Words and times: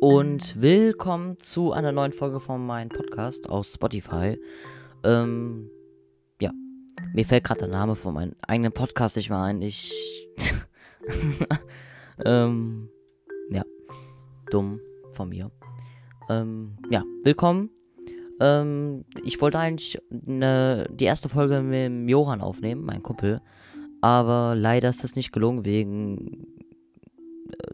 und 0.00 0.60
willkommen 0.60 1.38
zu 1.40 1.72
einer 1.72 1.92
neuen 1.92 2.12
Folge 2.12 2.40
von 2.40 2.64
meinem 2.64 2.88
Podcast 2.88 3.48
aus 3.48 3.72
Spotify. 3.72 4.38
Ähm, 5.02 5.70
ja, 6.40 6.52
mir 7.12 7.24
fällt 7.24 7.44
gerade 7.44 7.60
der 7.60 7.68
Name 7.68 7.94
von 7.94 8.14
meinem 8.14 8.34
eigenen 8.46 8.72
Podcast 8.72 9.16
nicht 9.16 9.30
mehr 9.30 9.40
ein. 9.40 9.62
Ich. 9.62 9.92
ähm, 12.24 12.88
ja, 13.50 13.62
dumm 14.50 14.80
von 15.12 15.28
mir. 15.28 15.50
Ähm, 16.28 16.76
ja, 16.90 17.02
willkommen. 17.22 17.70
Ähm, 18.40 19.04
ich 19.22 19.40
wollte 19.40 19.58
eigentlich 19.58 19.98
ne, 20.10 20.88
die 20.90 21.04
erste 21.04 21.28
Folge 21.28 21.60
mit 21.60 22.10
Johann 22.10 22.40
aufnehmen, 22.40 22.84
mein 22.84 23.02
Kumpel. 23.02 23.40
Aber 24.00 24.54
leider 24.56 24.90
ist 24.90 25.02
das 25.02 25.14
nicht 25.14 25.32
gelungen 25.32 25.64
wegen 25.64 26.53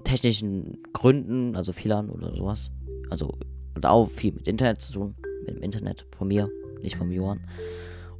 technischen 0.04 0.78
Gründen, 0.92 1.56
also 1.56 1.72
Fehlern 1.72 2.10
oder 2.10 2.34
sowas. 2.34 2.70
Also 3.10 3.38
hat 3.74 3.86
auch 3.86 4.08
viel 4.08 4.32
mit 4.32 4.46
Internet 4.46 4.80
zu 4.80 4.92
tun, 4.92 5.14
mit 5.46 5.56
dem 5.56 5.62
Internet 5.62 6.06
von 6.16 6.28
mir, 6.28 6.48
nicht 6.82 6.96
vom 6.96 7.10
Johann. 7.10 7.40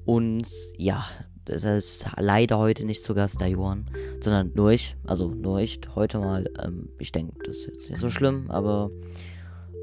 Und 0.05 0.47
ja, 0.77 1.05
das 1.45 1.65
ist 1.65 2.07
leider 2.17 2.59
heute 2.59 2.85
nicht 2.85 3.03
zu 3.03 3.15
Gast 3.15 3.41
der 3.41 3.49
Johann, 3.49 3.87
sondern 4.23 4.53
nur 4.55 4.71
ich. 4.71 4.97
Also 5.07 5.29
nur 5.29 5.61
ich 5.61 5.81
heute 5.95 6.19
mal. 6.19 6.49
Ähm, 6.63 6.91
ich 6.99 7.13
denke, 7.13 7.35
das 7.45 7.57
ist 7.57 7.67
jetzt 7.67 7.91
nicht 7.91 8.01
so 8.01 8.11
schlimm, 8.11 8.51
aber 8.51 8.91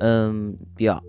ähm, 0.01 0.59
ja. 0.79 1.01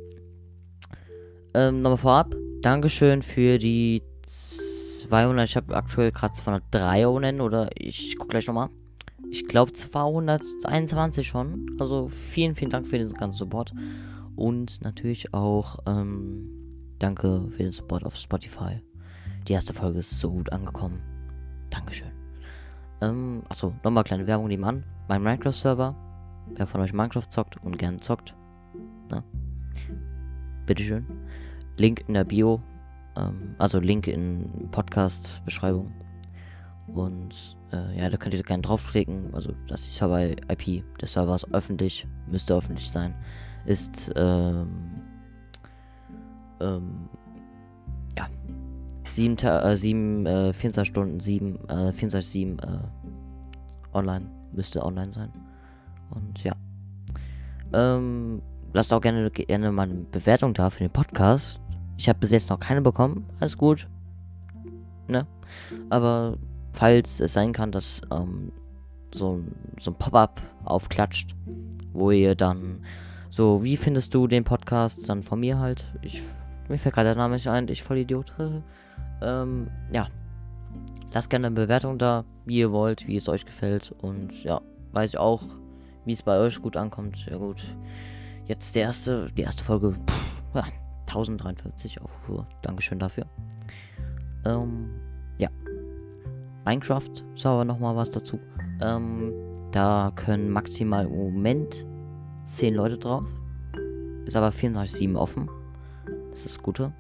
Ähm, 1.55 1.83
nochmal 1.83 1.99
vorab, 1.99 2.35
Dankeschön 2.61 3.23
für 3.23 3.59
die 3.59 4.03
200. 4.27 5.49
Ich 5.49 5.57
habe 5.57 5.75
aktuell 5.75 6.13
gerade 6.13 6.35
203 6.35 7.07
Abonnenten 7.07 7.41
oder 7.41 7.71
ich 7.75 8.17
gucke 8.17 8.31
gleich 8.31 8.47
nochmal 8.47 8.69
ich 9.31 9.47
glaube 9.47 9.73
221 9.73 11.27
schon. 11.27 11.77
Also 11.79 12.09
vielen, 12.09 12.55
vielen 12.55 12.71
Dank 12.71 12.87
für 12.87 12.99
den 12.99 13.13
ganzen 13.13 13.39
Support. 13.39 13.73
Und 14.37 14.83
natürlich 14.83 15.35
auch 15.35 15.79
ähm, 15.87 16.49
danke 16.99 17.49
für 17.51 17.63
den 17.63 17.73
Support 17.73 18.05
auf 18.05 18.17
Spotify. 18.17 18.81
Die 19.47 19.53
erste 19.53 19.75
Folge 19.75 19.99
ist 19.99 20.21
so 20.21 20.31
gut 20.31 20.53
angekommen. 20.53 21.01
Dankeschön. 21.71 22.13
Ähm, 23.01 23.43
achso, 23.49 23.73
nochmal 23.85 24.05
kleine 24.05 24.27
Werbung 24.27 24.49
nebenan. 24.49 24.85
Mein 25.09 25.23
Minecraft-Server. 25.23 25.95
Wer 26.55 26.67
von 26.67 26.81
euch 26.81 26.93
Minecraft 26.93 27.29
zockt 27.31 27.63
und 27.63 27.79
gern 27.79 28.01
zockt, 28.01 28.35
ne? 29.11 29.23
Bitteschön. 30.67 31.07
Link 31.77 32.05
in 32.09 32.15
der 32.15 32.25
Bio. 32.25 32.61
Ähm, 33.17 33.55
also 33.59 33.79
Link 33.81 34.07
in 34.07 34.69
Podcast-Beschreibung. 34.71 35.93
Und 36.87 37.58
äh, 37.73 37.99
ja, 37.99 38.09
da 38.09 38.17
könnt 38.17 38.35
ihr 38.35 38.43
gerne 38.43 38.63
draufklicken. 38.63 39.35
Also 39.35 39.53
das 39.67 39.81
ist 39.81 39.89
die 39.89 39.95
Server-IP 39.95 40.85
des 41.01 41.13
Servers 41.13 41.51
öffentlich, 41.53 42.07
müsste 42.27 42.55
öffentlich 42.55 42.91
sein. 42.91 43.15
Ist 43.67 44.11
ähm, 44.17 45.03
ähm, 46.61 47.09
ja 48.17 48.29
7, 49.13 49.37
äh, 49.39 49.77
7 49.77 50.27
äh, 50.27 50.53
24 50.53 50.91
Stunden 50.91 51.21
7 51.21 51.69
äh, 51.69 51.93
24 51.93 52.27
7 52.27 52.59
äh, 52.59 52.79
online 53.93 54.27
müsste 54.53 54.85
online 54.85 55.13
sein. 55.13 55.31
Und 56.11 56.43
ja. 56.43 56.55
Ähm, 57.73 58.41
lasst 58.73 58.93
auch 58.93 59.01
gerne, 59.01 59.31
gerne 59.31 59.73
mal 59.73 59.83
eine 59.83 60.05
Bewertung 60.11 60.55
da 60.55 60.71
für 60.71 60.81
den 60.81 60.91
Podcast. 60.91 61.61
Ich 61.97 62.09
habe 62.09 62.19
bis 62.19 62.31
jetzt 62.31 62.49
noch 62.49 62.61
keine 62.61 62.81
bekommen. 62.81 63.27
Alles 63.41 63.59
gut. 63.59 63.89
Ne? 65.07 65.27
Aber 65.91 66.39
falls 66.79 67.19
es 67.19 67.33
sein 67.33 67.53
kann, 67.53 67.73
dass 67.73 68.01
ähm, 68.13 68.53
so, 69.13 69.41
so 69.81 69.91
ein 69.91 69.95
Pop-up 69.97 70.41
aufklatscht, 70.65 71.35
wo 71.93 72.13
ihr 72.13 72.37
dann 72.37 72.85
so, 73.31 73.65
wie 73.65 73.77
findest 73.77 74.15
du 74.15 74.29
den 74.29 74.45
Podcast? 74.45 75.09
Dann 75.09 75.25
von 75.25 75.41
mir 75.41 75.59
halt. 75.59 75.85
Ich, 76.03 76.23
mir 76.69 76.79
fällt 76.79 76.95
gerade 76.95 77.09
der 77.09 77.17
Name 77.17 77.35
nicht 77.35 77.49
ein, 77.49 77.67
ich 77.67 77.83
voll 77.83 77.99
Idiot. 77.99 78.33
ähm, 79.23 79.69
ja. 79.93 80.07
Lasst 81.13 81.31
gerne 81.31 81.49
eine 81.49 81.57
Bewertung 81.57 81.99
da, 81.99 82.25
wie 82.45 82.59
ihr 82.59 82.71
wollt, 82.71 83.09
wie 83.09 83.17
es 83.17 83.29
euch 83.29 83.45
gefällt. 83.45 83.93
Und 84.01 84.45
ja, 84.45 84.61
weiß 84.93 85.15
ich 85.15 85.19
auch, 85.19 85.43
wie 86.05 86.13
es 86.13 86.23
bei 86.23 86.39
euch 86.39 86.63
gut 86.63 86.77
ankommt. 86.77 87.27
Ja 87.29 87.39
gut. 87.39 87.75
Jetzt 88.47 88.77
der 88.77 88.83
erste, 88.83 89.27
die 89.37 89.43
erste 89.43 89.65
Folge. 89.65 89.97
Pff, 90.09 90.55
ja, 90.55 90.65
1043 91.09 92.01
Aufrufe. 92.01 92.47
Dankeschön 92.63 93.01
dafür. 93.01 93.27
Ähm, 94.45 94.91
Minecraft-Server 96.69 97.65
nochmal 97.65 97.97
was 97.97 98.11
dazu. 98.11 98.39
Ähm, 98.83 99.33
da 99.73 100.13
können 100.15 100.51
maximal 100.51 101.07
im 101.07 101.17
Moment 101.17 101.87
10 102.45 102.75
Leute 102.75 102.99
drauf. 102.99 103.25
Ist 104.27 104.37
aber 104.37 104.51
24-7 104.51 105.17
offen. 105.17 105.49
Das 106.31 106.41
ist 106.41 106.47
das 106.47 106.63
Gute. 106.63 106.93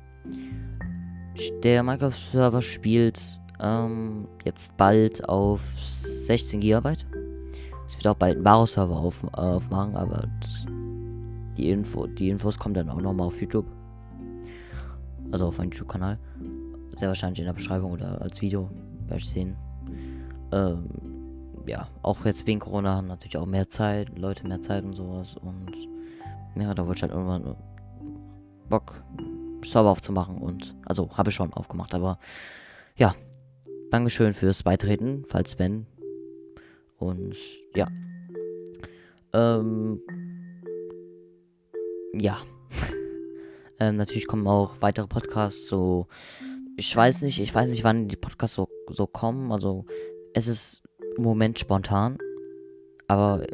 Der 1.63 1.83
Minecraft-Server 1.83 2.63
spielt 2.63 3.21
ähm, 3.61 4.27
jetzt 4.45 4.75
bald 4.79 5.29
auf 5.29 5.61
16 5.77 6.61
GB. 6.61 6.95
Es 7.87 7.97
wird 7.97 8.07
auch 8.07 8.17
bald 8.17 8.37
einen 8.37 8.45
Varo-Server 8.45 8.97
auf, 8.97 9.23
äh, 9.23 9.37
aufmachen, 9.37 9.97
aber 9.97 10.29
das, 10.41 10.67
die, 11.57 11.71
Info, 11.71 12.07
die 12.07 12.31
Infos 12.31 12.59
kommen 12.59 12.75
dann 12.75 12.89
auch 12.89 13.01
nochmal 13.01 13.27
auf 13.27 13.41
YouTube. 13.41 13.67
Also 15.31 15.47
auf 15.47 15.59
meinem 15.59 15.71
YouTube-Kanal. 15.73 16.19
Sehr 16.97 17.09
wahrscheinlich 17.09 17.41
in 17.41 17.45
der 17.45 17.53
Beschreibung 17.53 17.93
oder 17.93 18.21
als 18.23 18.41
Video 18.41 18.71
sehen. 19.17 19.57
Ähm, 20.53 20.89
ja, 21.67 21.89
auch 22.03 22.25
jetzt 22.25 22.47
wegen 22.47 22.61
Corona 22.61 22.97
haben 22.97 23.09
natürlich 23.09 23.37
auch 23.37 23.47
mehr 23.47 23.69
Zeit, 23.69 24.19
Leute 24.19 24.47
mehr 24.47 24.63
Zeit 24.63 24.85
und 24.85 24.95
sowas. 24.95 25.37
Und 25.37 25.73
ja, 26.57 26.75
da 26.75 26.87
wollte 26.87 26.99
ich 26.99 27.03
halt 27.03 27.13
irgendwann 27.13 27.57
Bock, 28.69 29.03
Server 29.65 29.91
aufzumachen. 29.91 30.39
Und 30.39 30.75
also 30.85 31.17
habe 31.17 31.31
ich 31.31 31.37
schon 31.37 31.53
aufgemacht, 31.53 31.95
aber 31.95 32.19
ja. 32.97 33.15
Dankeschön 33.91 34.35
fürs 34.35 34.63
Beitreten, 34.63 35.25
falls 35.27 35.59
wenn. 35.59 35.87
Und 36.99 37.37
ja. 37.75 37.89
Ähm, 39.33 40.01
ja. 42.13 42.39
ähm, 43.81 43.97
natürlich 43.97 44.27
kommen 44.27 44.47
auch 44.47 44.77
weitere 44.81 45.07
Podcasts, 45.07 45.67
so 45.67 46.07
ich 46.79 46.95
weiß 46.95 47.23
nicht, 47.23 47.41
ich 47.41 47.53
weiß 47.53 47.71
nicht, 47.71 47.83
wann 47.83 48.07
die 48.07 48.17
Podcasts 48.17 48.55
so, 48.55 48.69
so 48.93 49.07
kommen. 49.07 49.53
Also 49.53 49.85
es 50.35 50.47
ist 50.47 50.83
im 51.17 51.25
Moment 51.25 51.59
spontan, 51.59 52.19
aber 53.07 53.47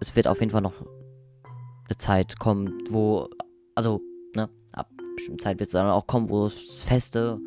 es 0.00 0.14
wird 0.16 0.26
auf 0.26 0.40
jeden 0.40 0.50
Fall 0.50 0.62
noch 0.62 0.80
eine 0.80 1.98
Zeit 1.98 2.38
kommen, 2.38 2.84
wo, 2.90 3.28
also, 3.74 4.00
ne, 4.34 4.48
ab 4.72 4.90
bestimmter 5.16 5.44
Zeit 5.44 5.60
wird 5.60 5.68
es 5.68 5.72
dann 5.72 5.90
auch 5.90 6.06
kommen, 6.06 6.28
wo 6.28 6.46
es 6.46 6.80
feste 6.80 7.40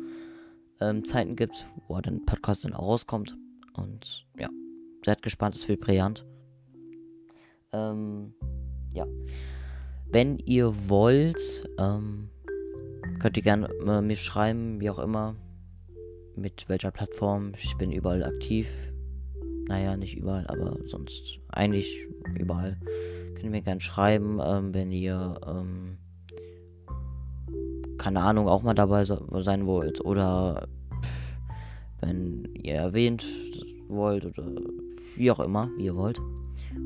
ähm, 0.80 1.04
Zeiten 1.04 1.36
gibt, 1.36 1.66
wo 1.88 2.00
dann 2.00 2.24
Podcast 2.26 2.64
dann 2.64 2.74
auch 2.74 2.86
rauskommt. 2.86 3.36
Und 3.74 4.26
ja, 4.38 4.48
seid 5.04 5.22
gespannt, 5.22 5.56
es 5.56 5.68
wird 5.68 5.80
brillant. 5.80 6.26
Ähm, 7.72 8.34
ja. 8.92 9.06
Wenn 10.08 10.38
ihr 10.38 10.88
wollt, 10.88 11.40
ähm, 11.78 12.30
Könnt 13.18 13.36
ihr 13.36 13.42
gerne 13.42 13.68
äh, 13.86 14.02
mir 14.02 14.16
schreiben, 14.16 14.80
wie 14.80 14.90
auch 14.90 14.98
immer. 14.98 15.34
Mit 16.36 16.68
welcher 16.68 16.90
Plattform. 16.90 17.52
Ich 17.56 17.78
bin 17.78 17.92
überall 17.92 18.22
aktiv. 18.22 18.68
Naja, 19.68 19.96
nicht 19.96 20.18
überall, 20.18 20.46
aber 20.48 20.76
sonst 20.86 21.40
eigentlich 21.48 22.06
überall. 22.38 22.76
Könnt 23.34 23.44
ihr 23.44 23.50
mir 23.50 23.62
gerne 23.62 23.80
schreiben, 23.80 24.38
ähm, 24.44 24.74
wenn 24.74 24.92
ihr, 24.92 25.40
ähm, 25.46 25.96
keine 27.96 28.20
Ahnung, 28.20 28.48
auch 28.48 28.62
mal 28.62 28.74
dabei 28.74 29.06
so, 29.06 29.26
sein 29.40 29.66
wollt. 29.66 30.04
Oder 30.04 30.68
wenn 32.00 32.46
ihr 32.54 32.74
erwähnt 32.74 33.26
wollt 33.88 34.26
oder 34.26 34.44
wie 35.16 35.30
auch 35.30 35.40
immer, 35.40 35.70
wie 35.78 35.86
ihr 35.86 35.96
wollt. 35.96 36.20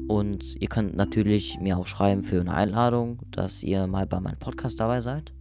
Und 0.06 0.60
ihr 0.62 0.68
könnt 0.68 0.94
natürlich 0.94 1.58
mir 1.60 1.76
auch 1.76 1.88
schreiben 1.88 2.22
für 2.22 2.40
eine 2.40 2.54
Einladung, 2.54 3.18
dass 3.32 3.64
ihr 3.64 3.88
mal 3.88 4.06
bei 4.06 4.20
meinem 4.20 4.38
Podcast 4.38 4.78
dabei 4.78 5.00
seid. 5.00 5.32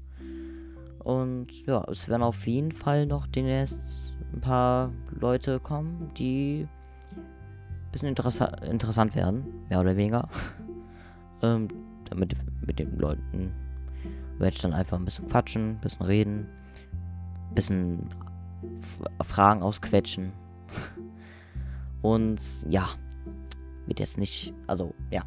Und 1.09 1.47
ja, 1.65 1.83
es 1.89 2.07
werden 2.07 2.21
auf 2.21 2.45
jeden 2.45 2.71
Fall 2.71 3.07
noch 3.07 3.25
demnächst 3.25 4.13
ein 4.31 4.41
paar 4.41 4.91
Leute 5.19 5.59
kommen, 5.59 6.11
die 6.15 6.67
ein 7.17 7.91
bisschen 7.91 8.09
interessa 8.09 8.45
interessant 8.69 9.15
werden, 9.15 9.44
mehr 9.69 9.79
oder 9.79 9.97
weniger. 9.97 10.29
ähm, 11.41 11.67
damit 12.07 12.35
mit 12.63 12.77
den 12.77 12.95
Leuten 13.00 13.51
werde 14.38 14.56
ich 14.56 14.61
dann 14.61 14.73
einfach 14.73 15.00
ein 15.00 15.06
bisschen 15.06 15.27
quatschen, 15.27 15.71
ein 15.71 15.79
bisschen 15.79 16.06
reden, 16.06 16.47
ein 17.50 17.55
bisschen 17.55 18.09
Fragen 19.23 19.63
ausquetschen. 19.63 20.31
Und 22.03 22.39
ja, 22.69 22.88
wird 23.88 24.00
jetzt 24.00 24.19
nicht, 24.19 24.53
also 24.67 24.94
ja, 25.09 25.23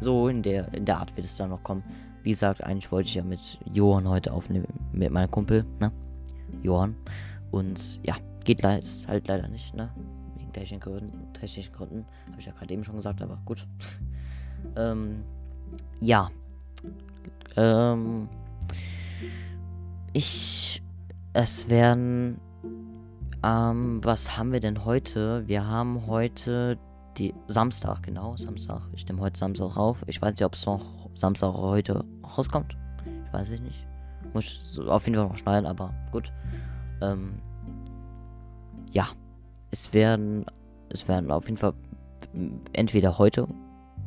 so 0.00 0.26
in 0.26 0.42
der 0.42 0.74
in 0.74 0.84
der 0.84 0.98
Art 0.98 1.16
wird 1.16 1.26
es 1.26 1.36
dann 1.36 1.50
noch 1.50 1.62
kommen. 1.62 1.84
Wie 2.26 2.32
gesagt, 2.32 2.64
eigentlich 2.64 2.90
wollte 2.90 3.08
ich 3.08 3.14
ja 3.14 3.22
mit 3.22 3.38
Johann 3.72 4.08
heute 4.08 4.32
aufnehmen, 4.32 4.66
mit 4.90 5.12
meinem 5.12 5.30
Kumpel, 5.30 5.64
ne? 5.78 5.92
Johann. 6.60 6.96
Und 7.52 8.04
ja, 8.04 8.16
geht 8.42 8.62
le 8.62 8.80
halt 9.06 9.28
leider 9.28 9.46
nicht, 9.46 9.76
ne? 9.76 9.90
Wegen 10.36 10.52
technischen 10.52 10.80
Gründen. 10.80 11.32
Technischen 11.34 11.72
Gründen. 11.72 12.04
Habe 12.28 12.40
ich 12.40 12.46
ja 12.46 12.52
gerade 12.52 12.74
eben 12.74 12.82
schon 12.82 12.96
gesagt, 12.96 13.22
aber 13.22 13.38
gut. 13.44 13.64
ähm, 14.76 15.22
ja. 16.00 16.28
Ähm, 17.54 18.28
ich, 20.12 20.82
es 21.32 21.68
werden, 21.68 22.40
ähm, 23.44 24.00
was 24.02 24.36
haben 24.36 24.50
wir 24.50 24.58
denn 24.58 24.84
heute? 24.84 25.46
Wir 25.46 25.68
haben 25.68 26.08
heute 26.08 26.76
die 27.18 27.34
Samstag, 27.46 28.02
genau, 28.02 28.36
Samstag. 28.36 28.82
Ich 28.96 29.06
nehme 29.06 29.20
heute 29.20 29.38
Samstag 29.38 29.76
auf. 29.76 30.02
Ich 30.08 30.20
weiß 30.20 30.32
nicht, 30.32 30.44
ob 30.44 30.54
es 30.54 30.66
noch 30.66 31.05
Samstag 31.16 31.54
heute 31.54 32.04
rauskommt. 32.36 32.76
Ich 33.26 33.32
weiß 33.32 33.50
ich 33.50 33.60
nicht. 33.60 33.86
Muss 34.32 34.78
auf 34.86 35.06
jeden 35.06 35.16
Fall 35.16 35.28
noch 35.28 35.36
schneiden, 35.36 35.66
aber 35.66 35.92
gut. 36.12 36.32
Ähm, 37.00 37.40
ja, 38.92 39.08
es 39.70 39.92
werden, 39.92 40.46
es 40.90 41.08
werden 41.08 41.30
auf 41.30 41.46
jeden 41.46 41.58
Fall 41.58 41.74
entweder 42.72 43.18
heute, 43.18 43.48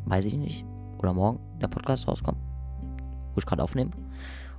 weiß 0.06 0.26
ich 0.26 0.38
nicht, 0.38 0.66
oder 1.00 1.14
morgen 1.14 1.40
der 1.62 1.68
Podcast 1.68 2.08
rauskommen, 2.08 2.40
wo 3.34 3.40
ich 3.40 3.46
gerade 3.46 3.64
aufnehme. 3.64 3.92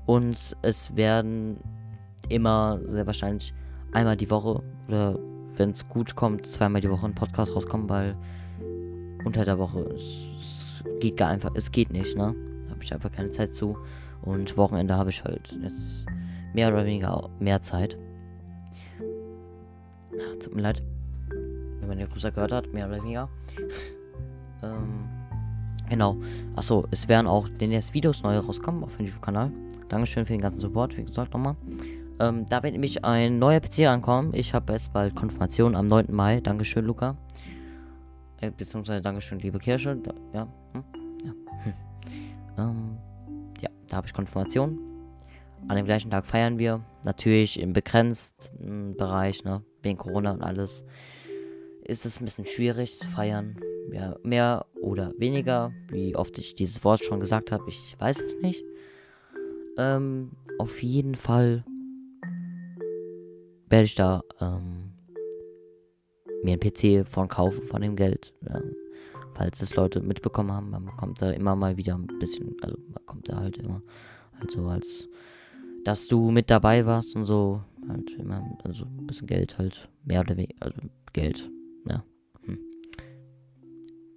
Und 0.06 0.56
es 0.62 0.96
werden 0.96 1.58
immer 2.28 2.80
sehr 2.86 3.06
wahrscheinlich 3.06 3.54
einmal 3.92 4.16
die 4.16 4.30
Woche 4.30 4.62
oder 4.88 5.18
wenn 5.56 5.70
es 5.70 5.88
gut 5.88 6.14
kommt, 6.14 6.46
zweimal 6.46 6.80
die 6.80 6.90
Woche 6.90 7.06
ein 7.06 7.14
Podcast 7.14 7.54
rauskommen, 7.54 7.88
weil 7.88 8.16
unter 9.24 9.44
der 9.44 9.58
Woche 9.58 9.80
es, 9.94 10.59
geht 11.00 11.16
gar 11.16 11.28
einfach, 11.28 11.52
es 11.54 11.70
geht 11.70 11.90
nicht, 11.90 12.16
ne? 12.16 12.34
Habe 12.70 12.82
ich 12.82 12.92
einfach 12.92 13.12
keine 13.12 13.30
Zeit 13.30 13.54
zu. 13.54 13.76
Und 14.22 14.56
Wochenende 14.56 14.94
habe 14.94 15.10
ich 15.10 15.24
halt 15.24 15.54
jetzt 15.62 16.04
mehr 16.54 16.68
oder 16.68 16.84
weniger 16.84 17.28
mehr 17.38 17.62
Zeit. 17.62 17.96
Ja, 20.12 20.36
tut 20.38 20.54
mir 20.54 20.62
leid. 20.62 20.82
Wenn 21.78 21.88
man 21.88 21.98
den 21.98 22.08
Grüßer 22.08 22.30
gehört 22.30 22.52
hat, 22.52 22.72
mehr 22.72 22.86
oder 22.86 23.02
weniger. 23.02 23.28
ähm, 24.62 25.08
genau. 25.88 26.16
Achso, 26.56 26.86
es 26.90 27.08
werden 27.08 27.26
auch 27.26 27.48
ersten 27.58 27.94
Videos 27.94 28.22
neu 28.22 28.38
rauskommen 28.38 28.84
auf 28.84 28.96
dem 28.96 29.06
YouTube-Kanal. 29.06 29.50
Dankeschön 29.88 30.26
für 30.26 30.32
den 30.32 30.42
ganzen 30.42 30.60
Support, 30.60 30.96
wie 30.96 31.04
gesagt 31.04 31.32
nochmal. 31.32 31.56
Ähm, 32.20 32.46
da 32.48 32.62
wird 32.62 32.74
nämlich 32.74 33.04
ein 33.04 33.38
neuer 33.38 33.60
PC 33.60 33.86
ankommen. 33.86 34.34
Ich 34.34 34.52
habe 34.52 34.74
jetzt 34.74 34.92
bald 34.92 35.16
Konfirmation 35.16 35.74
am 35.74 35.88
9. 35.88 36.06
Mai. 36.10 36.40
Dankeschön, 36.40 36.84
Luca. 36.84 37.16
Äh, 38.40 38.50
beziehungsweise 38.50 39.00
Dankeschön, 39.00 39.38
liebe 39.38 39.58
Kirsche. 39.58 39.96
Da, 39.96 40.14
ja. 40.32 40.48
Hm? 40.72 40.84
Ja. 41.24 41.32
Hm. 41.64 41.74
Ähm, 42.58 42.98
ja, 43.60 43.68
da 43.88 43.96
habe 43.96 44.06
ich 44.06 44.14
Konfirmation. 44.14 44.78
An 45.68 45.76
dem 45.76 45.84
gleichen 45.84 46.10
Tag 46.10 46.26
feiern 46.26 46.58
wir. 46.58 46.82
Natürlich 47.04 47.60
im 47.60 47.72
begrenzten 47.72 48.96
Bereich, 48.96 49.44
ne? 49.44 49.62
Wegen 49.82 49.98
Corona 49.98 50.32
und 50.32 50.42
alles. 50.42 50.86
Ist 51.84 52.06
es 52.06 52.20
ein 52.20 52.24
bisschen 52.24 52.46
schwierig 52.46 52.98
zu 52.98 53.08
feiern. 53.08 53.56
Ja, 53.92 54.16
mehr 54.22 54.66
oder 54.80 55.12
weniger. 55.18 55.72
Wie 55.88 56.16
oft 56.16 56.38
ich 56.38 56.54
dieses 56.54 56.82
Wort 56.84 57.04
schon 57.04 57.20
gesagt 57.20 57.52
habe, 57.52 57.64
ich 57.68 57.96
weiß 57.98 58.20
es 58.20 58.40
nicht. 58.40 58.64
Ähm, 59.76 60.32
auf 60.58 60.82
jeden 60.82 61.14
Fall 61.14 61.64
werde 63.68 63.84
ich 63.84 63.94
da 63.94 64.22
ähm, 64.40 64.89
mir 66.42 66.52
einen 66.52 66.60
PC 66.60 67.06
von 67.06 67.28
kaufen, 67.28 67.62
von 67.62 67.82
dem 67.82 67.96
Geld. 67.96 68.32
Ja. 68.48 68.60
Falls 69.34 69.62
es 69.62 69.74
Leute 69.74 70.00
mitbekommen 70.00 70.52
haben, 70.52 70.70
man 70.70 70.84
bekommt 70.84 71.22
da 71.22 71.30
immer 71.30 71.56
mal 71.56 71.76
wieder 71.76 71.94
ein 71.94 72.06
bisschen, 72.18 72.56
also 72.60 72.76
man 72.92 73.06
kommt 73.06 73.28
da 73.28 73.36
halt 73.36 73.56
immer, 73.56 73.82
also 74.38 74.66
als, 74.66 75.08
dass 75.84 76.08
du 76.08 76.30
mit 76.30 76.50
dabei 76.50 76.84
warst 76.84 77.16
und 77.16 77.24
so, 77.24 77.62
halt 77.88 78.10
immer, 78.18 78.42
also 78.64 78.84
ein 78.84 79.06
bisschen 79.06 79.26
Geld 79.26 79.56
halt, 79.56 79.88
mehr 80.04 80.20
oder 80.20 80.36
weniger, 80.36 80.56
also 80.60 80.78
Geld, 81.12 81.48
ja. 81.88 82.04
Hm. 82.44 82.58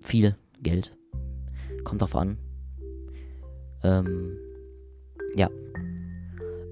Viel 0.01 0.35
Geld. 0.61 0.95
Kommt 1.83 2.01
drauf 2.01 2.15
an. 2.15 2.37
Ähm, 3.83 4.37
ja. 5.35 5.49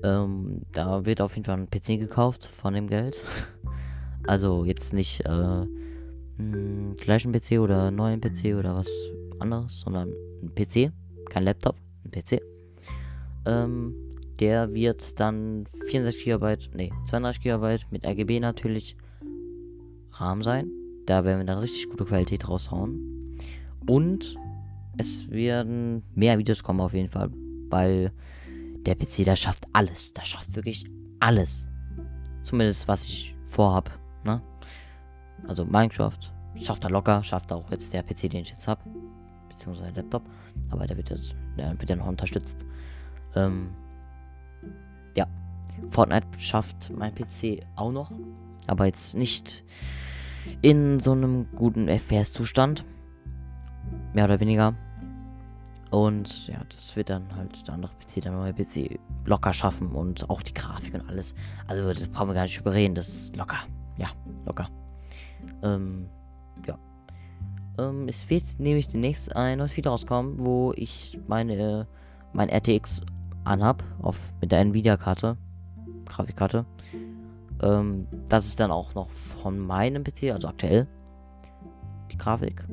Ähm, 0.04 0.62
da 0.72 1.06
wird 1.06 1.22
auf 1.22 1.36
jeden 1.36 1.46
Fall 1.46 1.58
ein 1.58 1.70
PC 1.70 2.00
gekauft 2.00 2.46
von 2.46 2.74
dem 2.74 2.88
Geld. 2.88 3.24
Also 4.28 4.66
jetzt 4.66 4.94
nicht 4.94 5.22
äh, 5.22 5.66
einen 6.38 6.96
gleichen 6.98 7.32
PC 7.32 7.60
oder 7.60 7.92
neuen 7.92 8.22
PC 8.22 8.56
oder 8.58 8.76
was 8.76 8.90
anderes, 9.40 9.82
sondern 9.82 10.10
ein 10.42 10.54
PC, 10.54 10.92
kein 11.30 11.44
Laptop, 11.44 11.76
ein 12.06 12.12
PC. 12.12 12.42
Ähm, 13.46 13.96
der 14.40 14.74
wird 14.74 15.20
dann 15.20 15.66
64 15.88 16.26
GB, 16.26 16.58
nee, 16.76 16.92
32 17.06 17.44
GB 17.44 17.78
mit 17.92 18.06
RGB 18.06 18.40
natürlich 18.40 18.96
RAM 20.14 20.44
sein. 20.44 20.72
Da 21.06 21.24
werden 21.26 21.40
wir 21.40 21.46
dann 21.46 21.60
richtig 21.60 21.90
gute 21.90 22.06
Qualität 22.06 22.48
raushauen. 22.48 23.38
Und 23.88 24.36
es 24.98 25.30
werden 25.30 26.04
mehr 26.16 26.38
Videos 26.38 26.64
kommen 26.64 26.82
auf 26.82 26.94
jeden 26.94 27.10
Fall, 27.10 27.32
weil 27.70 28.12
der 28.86 28.96
PC, 28.96 29.26
der 29.26 29.36
schafft 29.36 29.66
alles. 29.74 30.14
Der 30.14 30.24
schafft 30.24 30.56
wirklich 30.56 30.86
alles. 31.20 31.70
Zumindest 32.44 32.88
was 32.88 33.04
ich 33.04 33.36
vorhab. 33.46 34.01
Ne? 34.24 34.42
Also 35.48 35.66
Minecraft 35.66 36.18
schafft 36.60 36.84
er 36.84 36.90
locker, 36.90 37.24
schafft 37.24 37.52
auch 37.52 37.70
jetzt 37.72 37.94
der 37.94 38.04
PC, 38.04 38.30
den 38.30 38.42
ich 38.42 38.50
jetzt 38.50 38.68
habe. 38.68 38.82
Beziehungsweise 39.50 39.92
Laptop. 39.92 40.24
Aber 40.70 40.86
der 40.88 40.98
wird 40.98 41.10
jetzt, 41.10 41.36
der 41.58 41.80
wird 41.80 41.90
ja 41.90 41.96
noch 41.96 42.08
unterstützt. 42.08 42.58
Ähm, 43.36 43.72
ja. 45.16 45.28
Fortnite 45.90 46.28
schafft 46.38 46.92
mein 46.96 47.14
PC 47.14 47.64
auch 47.76 47.92
noch. 47.92 48.12
Aber 48.68 48.86
jetzt 48.86 49.16
nicht 49.16 49.64
in 50.62 51.00
so 51.00 51.12
einem 51.12 51.48
guten 51.56 51.88
FPS-Zustand. 51.88 52.84
Mehr 54.14 54.26
oder 54.26 54.40
weniger. 54.40 54.76
Und 55.90 56.48
ja, 56.48 56.62
das 56.70 56.96
wird 56.96 57.10
dann 57.10 57.36
halt 57.36 57.68
der 57.68 57.74
andere 57.74 57.92
PC, 58.00 58.22
der 58.22 58.32
neue 58.32 58.54
PC, 58.54 58.98
locker 59.26 59.54
schaffen 59.54 59.92
und 59.92 60.30
auch 60.30 60.42
die 60.42 60.54
Grafik 60.54 60.94
und 60.94 61.08
alles. 61.10 61.36
Also 61.68 61.88
das 61.90 62.08
brauchen 62.08 62.30
wir 62.30 62.34
gar 62.34 62.44
nicht 62.44 62.58
überreden, 62.58 62.96
das 62.96 63.10
ist 63.10 63.36
locker. 63.36 63.58
Ja, 63.98 64.10
locker. 64.46 64.70
Ähm, 65.64 66.10
ja. 66.68 66.78
Ähm, 67.78 68.08
es 68.08 68.30
wird 68.30 68.44
nämlich 68.60 68.88
demnächst 68.88 69.36
ein 69.36 69.60
neues 69.60 69.76
Video 69.78 69.92
rauskommen, 69.92 70.36
wo 70.40 70.74
ich 70.76 71.20
meine, 71.28 71.88
mein 72.34 72.50
RTX 72.50 73.02
anhab, 73.44 73.84
auf, 74.02 74.18
mit 74.40 74.52
der 74.52 74.60
Nvidia-Karte, 74.60 75.38
Grafikkarte. 76.06 76.66
Ähm, 77.62 78.08
das 78.30 78.48
ist 78.48 78.60
dann 78.60 78.72
auch 78.72 78.94
noch 78.94 79.10
von 79.10 79.60
meinem 79.60 80.04
PC, 80.04 80.32
also 80.32 80.48
aktuell, 80.48 80.88
die 82.12 82.18
Grafik 82.18 82.66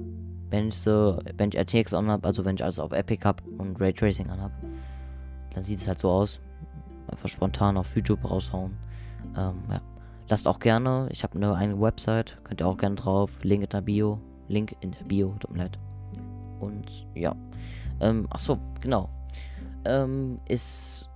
wenn 0.51 0.69
ich 0.69 0.79
so, 0.79 1.21
wenn 1.37 1.51
ich 1.51 1.59
RTX 1.59 1.95
anhab, 1.95 2.25
also 2.25 2.45
wenn 2.45 2.57
ich 2.57 2.65
alles 2.65 2.79
auf 2.79 2.93
Epic 2.93 3.25
hab 3.25 3.43
und 3.59 3.81
Raytracing 3.81 4.31
anhab, 4.31 4.53
dann 5.55 5.65
sieht 5.65 5.81
es 5.81 5.89
halt 5.89 5.99
so 5.99 6.11
aus. 6.11 6.41
Einfach 7.09 7.29
spontan 7.29 7.77
auf 7.77 7.95
YouTube 7.97 8.29
raushauen. 8.29 8.77
Ähm, 9.37 9.63
ja. 9.71 9.81
Lasst 10.29 10.47
auch 10.47 10.59
gerne, 10.59 11.09
ich 11.11 11.23
habe 11.23 11.37
eine 11.37 11.55
eigene 11.55 11.81
Website, 11.81 12.39
könnt 12.45 12.61
ihr 12.61 12.67
auch 12.67 12.77
gerne 12.77 12.97
drauf. 12.97 13.39
Link 13.43 13.63
in 13.63 13.69
der 13.71 13.81
Bio. 13.81 14.21
Link 14.49 14.77
in 14.81 14.93
der 14.93 15.05
Bio, 15.05 15.35
tut 15.41 15.53
mir 15.53 15.59
leid. 15.59 15.79
Und 16.61 17.07
ja. 17.15 17.35
Ähm, 18.01 18.27
achso, 18.31 18.59
genau. 18.81 19.09
Ähm, 19.85 20.39
ist 20.47 21.09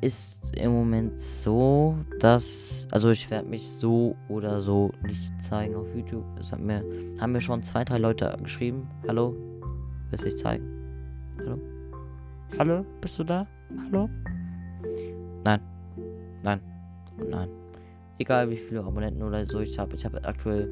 ist 0.00 0.38
im 0.54 0.72
Moment 0.72 1.20
so, 1.20 1.96
dass. 2.20 2.86
Also 2.90 3.10
ich 3.10 3.30
werde 3.30 3.48
mich 3.48 3.68
so 3.68 4.16
oder 4.28 4.60
so 4.60 4.90
nicht 5.02 5.42
zeigen 5.42 5.74
auf 5.74 5.86
YouTube. 5.94 6.24
Das 6.36 6.52
hat 6.52 6.60
mir, 6.60 6.84
haben 7.18 7.32
mir 7.32 7.40
schon 7.40 7.62
zwei, 7.62 7.84
drei 7.84 7.98
Leute 7.98 8.36
geschrieben. 8.42 8.88
Hallo? 9.08 9.34
Willst 10.10 10.24
du 10.24 10.30
dich 10.30 10.38
zeigen? 10.38 10.64
Hallo? 11.38 11.58
Hallo? 12.58 12.86
Bist 13.00 13.18
du 13.18 13.24
da? 13.24 13.46
Hallo? 13.86 14.08
Nein. 15.44 15.60
Nein. 16.42 16.60
Und 17.18 17.30
nein. 17.30 17.63
Egal 18.18 18.50
wie 18.50 18.56
viele 18.56 18.84
Abonnenten 18.84 19.22
oder 19.22 19.46
so 19.46 19.60
ich 19.60 19.78
habe. 19.78 19.94
Ich 19.96 20.04
habe 20.04 20.22
aktuell 20.24 20.68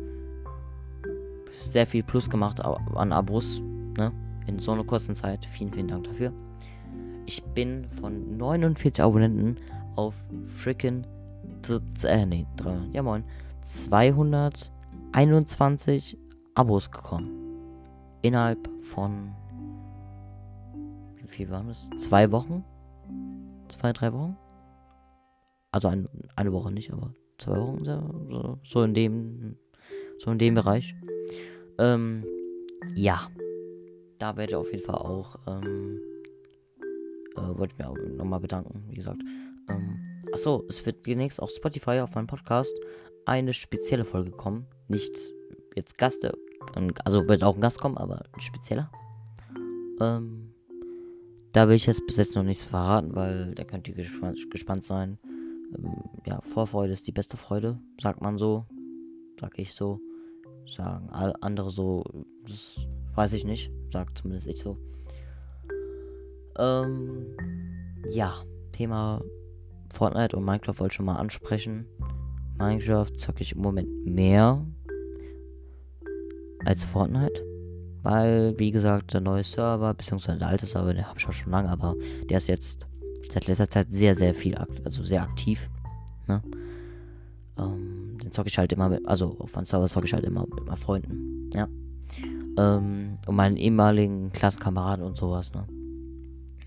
sehr 1.53 1.87
viel 1.87 2.03
Plus 2.03 2.29
gemacht 2.31 2.61
an 2.61 3.13
Abos. 3.13 3.61
Ne? 3.97 4.13
In 4.47 4.59
so 4.59 4.73
einer 4.73 4.85
kurzen 4.85 5.15
Zeit. 5.15 5.47
Vielen, 5.47 5.73
vielen 5.73 5.89
Dank 5.89 6.05
dafür. 6.05 6.33
Ich 7.27 7.43
bin 7.43 7.89
von 7.89 8.37
49 8.37 9.03
Abonnenten 9.03 9.57
auf 9.97 10.15
freaking. 10.57 11.07
Äh, 12.03 12.27
nee, 12.27 12.47
ja 12.93 13.03
moin. 13.03 13.25
221 13.65 16.19
Abos 16.55 16.91
gekommen. 16.91 17.31
Innerhalb 18.23 18.69
von. 18.83 19.33
Wie 21.17 21.27
viel 21.27 21.51
waren 21.51 21.69
das? 21.69 21.87
Zwei 21.99 22.33
Wochen? 22.33 22.65
Zwei, 23.69 23.93
drei 23.93 24.13
Wochen? 24.13 24.37
Also 25.71 25.89
ein, 25.89 26.09
eine 26.37 26.53
Woche 26.53 26.71
nicht, 26.71 26.93
aber 26.93 27.15
zwei 27.43 27.57
Wochen 27.57 27.85
so, 27.85 28.59
so 28.65 28.83
in 28.83 28.95
dem. 28.95 29.57
So 30.19 30.31
in 30.31 30.39
dem 30.39 30.55
Bereich. 30.55 30.95
Ähm, 31.79 32.25
ja. 32.95 33.29
Da 34.19 34.37
werde 34.37 34.53
ich 34.53 34.57
auf 34.57 34.71
jeden 34.71 34.85
Fall 34.85 34.97
auch. 34.97 35.37
Ähm, 35.49 36.01
äh, 37.37 37.59
wollte 37.59 37.75
ich 37.75 37.79
mir 37.79 37.91
auch 37.91 37.97
nochmal 38.17 38.41
bedanken, 38.41 38.85
wie 38.89 38.97
gesagt. 38.97 39.21
Ähm, 39.69 39.99
achso, 40.33 40.65
es 40.69 40.85
wird 40.87 41.07
demnächst 41.07 41.41
auf 41.43 41.51
Spotify 41.51 42.01
auf 42.01 42.15
meinem 42.15 42.27
Podcast 42.27 42.75
eine 43.25 43.53
spezielle 43.55 44.05
Folge 44.05 44.31
kommen. 44.31 44.67
Nicht 44.89 45.13
jetzt 45.75 45.99
Gast, 45.99 46.27
also 47.05 47.29
wird 47.29 47.43
auch 47.43 47.55
ein 47.55 47.61
Gast 47.61 47.81
kommen, 47.81 47.97
aber 47.97 48.25
ein 48.33 48.41
spezieller. 48.41 48.91
Ähm, 50.01 50.55
da 51.53 51.69
will 51.69 51.77
ich 51.77 51.87
jetzt 51.87 52.07
bis 52.07 52.17
jetzt 52.17 52.35
noch 52.35 52.43
nichts 52.43 52.63
verraten, 52.63 53.15
weil 53.15 53.55
da 53.55 53.65
könnt 53.65 53.89
ihr 53.89 53.95
gespannt, 53.95 54.39
gespannt 54.51 54.85
sein. 54.85 55.19
Ähm, 55.77 56.03
ja, 56.27 56.41
Vorfreude 56.43 56.93
ist 56.93 57.07
die 57.07 57.13
beste 57.13 57.37
Freude, 57.37 57.79
sagt 58.01 58.21
man 58.21 58.39
so. 58.39 58.67
Sag 59.41 59.59
ich 59.59 59.75
so. 59.75 60.01
Sagen 60.67 61.11
alle 61.11 61.35
andere 61.43 61.71
so. 61.71 62.05
Das 62.47 62.87
weiß 63.15 63.33
ich 63.33 63.45
nicht. 63.45 63.71
Sagt 63.93 64.19
zumindest 64.19 64.47
ich 64.47 64.61
so. 64.61 64.79
Ähm, 66.59 67.37
ja, 68.11 68.35
Thema 68.73 69.23
Fortnite 69.93 70.37
und 70.37 70.45
Minecraft 70.45 70.79
wollte 70.79 70.93
ich 70.93 70.97
schon 70.97 71.07
mal 71.07 71.17
ansprechen. 71.17 71.87
Minecraft 72.59 73.13
zocke 73.17 73.43
ich 73.43 73.55
im 73.55 73.63
Moment 73.63 74.07
mehr 74.07 74.65
als 76.65 76.85
Fortnite. 76.85 77.45
Weil, 78.03 78.59
wie 78.59 78.73
gesagt, 78.73 79.15
der 79.15 79.21
neue 79.21 79.45
Server, 79.45 79.95
beziehungsweise 79.95 80.39
der 80.39 80.49
alte 80.49 80.67
Server, 80.67 80.93
den 80.93 81.07
habe 81.07 81.19
ich 81.19 81.29
auch 81.29 81.33
schon 81.33 81.53
lange, 81.53 81.69
aber 81.69 81.95
der 82.29 82.39
ist 82.39 82.49
jetzt 82.49 82.87
seit 83.31 83.47
letzter 83.47 83.69
Zeit 83.69 83.93
sehr, 83.93 84.15
sehr 84.15 84.35
viel, 84.35 84.57
also 84.85 85.03
sehr 85.05 85.23
aktiv. 85.23 85.69
Ne? 86.27 86.43
Ähm, 87.59 88.19
den 88.23 88.33
zocke 88.33 88.49
ich 88.49 88.59
halt 88.59 88.73
immer 88.73 88.89
mit, 88.89 89.07
also 89.07 89.37
auf 89.39 89.55
meinem 89.55 89.67
Server 89.67 89.89
zocke 89.89 90.07
ich 90.07 90.15
halt 90.15 90.25
immer 90.25 90.43
mit 90.43 90.67
meinen 90.67 90.77
Freunden. 90.77 91.51
Ja. 91.55 91.69
Ähm, 92.57 93.19
und 93.27 93.37
meinen 93.37 93.57
ehemaligen 93.57 94.31
Klassenkameraden 94.33 95.05
und 95.05 95.17
sowas, 95.17 95.53
ne? 95.55 95.67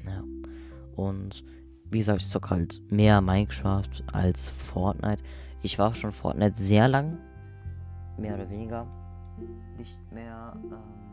Ja. 0.05 0.23
Und 0.95 1.43
wie 1.89 1.99
gesagt, 1.99 2.21
ich 2.21 2.27
zocke 2.27 2.49
halt 2.49 2.81
mehr 2.89 3.21
Minecraft 3.21 4.03
als 4.11 4.49
Fortnite. 4.49 5.23
Ich 5.61 5.77
war 5.79 5.93
schon 5.95 6.11
Fortnite 6.11 6.55
sehr 6.61 6.87
lang. 6.87 7.17
Mehr 8.17 8.35
oder 8.35 8.49
weniger. 8.49 8.87
Nicht 9.77 9.99
mehr. 10.11 10.57
Ähm 10.63 11.05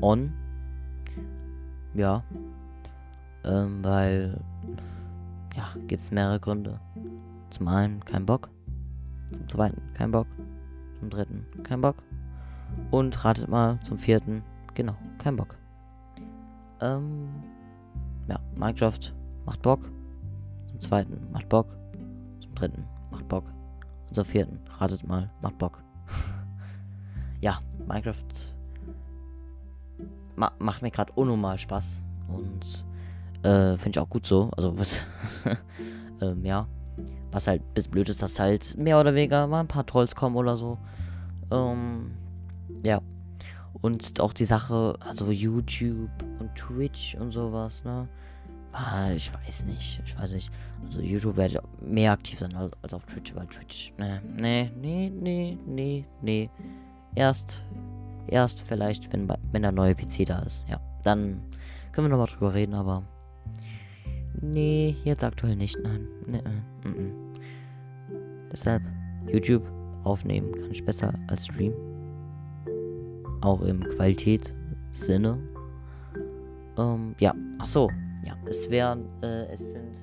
on. 0.00 0.32
Ja. 1.94 2.22
Ähm, 3.44 3.82
weil, 3.82 4.40
ja, 5.56 5.68
gibt 5.88 6.02
es 6.02 6.10
mehrere 6.10 6.40
Gründe. 6.40 6.80
Zum 7.50 7.68
einen 7.68 8.04
kein 8.04 8.24
Bock. 8.24 8.50
Zum 9.32 9.48
zweiten 9.48 9.82
kein 9.94 10.10
Bock. 10.10 10.26
Zum 11.00 11.10
dritten 11.10 11.46
kein 11.62 11.80
Bock. 11.80 11.96
Und 12.90 13.24
ratet 13.24 13.48
mal 13.48 13.78
zum 13.82 13.98
vierten, 13.98 14.42
genau, 14.74 14.96
kein 15.18 15.36
Bock. 15.36 15.56
Ähm, 16.80 17.28
ja, 18.28 18.38
Minecraft 18.56 19.12
macht 19.44 19.62
Bock. 19.62 19.90
Zum 20.68 20.80
zweiten 20.80 21.30
macht 21.32 21.48
Bock. 21.48 21.66
Zum 22.40 22.54
dritten 22.54 22.84
macht 23.10 23.28
Bock. 23.28 23.44
Und 24.08 24.14
zum 24.14 24.24
vierten, 24.24 24.60
ratet 24.78 25.06
mal, 25.06 25.30
macht 25.40 25.58
Bock. 25.58 25.82
ja, 27.40 27.58
Minecraft 27.86 28.24
ma 30.36 30.52
macht 30.58 30.82
mir 30.82 30.90
gerade 30.90 31.12
unnormal 31.14 31.58
Spaß. 31.58 32.00
Und 32.28 32.84
äh, 33.42 33.76
finde 33.76 33.90
ich 33.90 33.98
auch 33.98 34.08
gut 34.08 34.26
so. 34.26 34.50
Also, 34.56 34.76
was, 34.78 35.02
ähm, 36.20 36.44
ja. 36.44 36.66
Was 37.30 37.46
halt 37.46 37.62
bisschen 37.74 37.92
blöd 37.92 38.08
ist, 38.10 38.20
dass 38.20 38.38
halt 38.38 38.76
mehr 38.76 39.00
oder 39.00 39.14
weniger 39.14 39.46
mal 39.46 39.60
ein 39.60 39.68
paar 39.68 39.86
Trolls 39.86 40.14
kommen 40.14 40.36
oder 40.36 40.56
so. 40.56 40.78
Ähm, 41.50 42.12
ja. 42.82 43.00
Und 43.80 44.20
auch 44.20 44.32
die 44.32 44.44
Sache, 44.44 44.96
also 45.00 45.30
YouTube 45.30 46.10
und 46.38 46.54
Twitch 46.54 47.16
und 47.18 47.32
sowas, 47.32 47.82
ne? 47.84 48.06
Ah, 48.72 49.10
ich 49.10 49.32
weiß 49.32 49.64
nicht. 49.66 50.02
Ich 50.04 50.18
weiß 50.18 50.32
nicht. 50.32 50.52
Also 50.84 51.00
YouTube 51.00 51.36
werde 51.36 51.62
mehr 51.80 52.12
aktiv 52.12 52.38
sein 52.38 52.54
als, 52.54 52.94
auf 52.94 53.04
Twitch, 53.06 53.34
weil 53.34 53.46
Twitch. 53.46 53.92
Ne, 53.98 54.20
ne, 54.36 54.70
nee, 54.80 55.10
nee, 55.10 55.58
nee, 55.66 56.06
nee. 56.20 56.50
Erst 57.14 57.62
Erst 58.28 58.60
vielleicht, 58.60 59.12
wenn, 59.12 59.28
wenn 59.28 59.62
der 59.62 59.72
neue 59.72 59.94
PC 59.94 60.26
da 60.26 60.40
ist. 60.40 60.64
Ja, 60.68 60.80
dann 61.02 61.42
können 61.92 62.06
wir 62.06 62.16
nochmal 62.16 62.28
drüber 62.28 62.54
reden, 62.54 62.74
aber. 62.74 63.02
Nee, 64.42 64.96
jetzt 65.04 65.22
aktuell 65.22 65.56
nicht. 65.56 65.78
Nein. 65.82 66.08
Nee, 66.26 66.38
äh, 66.38 66.88
mm, 66.88 66.90
mm. 66.90 67.12
Deshalb, 68.50 68.82
YouTube 69.30 69.62
aufnehmen 70.02 70.52
kann 70.52 70.70
ich 70.72 70.84
besser 70.84 71.14
als 71.28 71.46
Stream. 71.46 71.72
Auch 73.40 73.62
im 73.62 73.84
Qualität-Sinne. 73.84 75.38
Ähm, 76.76 77.14
ja, 77.18 77.34
ach 77.60 77.66
so. 77.66 77.88
Ja, 78.24 78.36
es 78.46 78.68
wären, 78.68 79.04
äh, 79.22 79.46
es 79.52 79.72
sind, 79.72 79.96